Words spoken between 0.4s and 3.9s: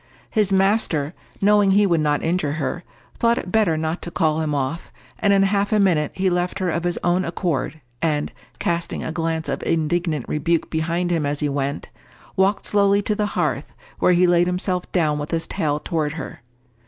master, knowing he would not injure her, thought it better